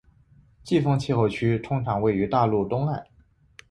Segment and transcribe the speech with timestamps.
[0.63, 3.05] 季风气候区通常位于大陆东岸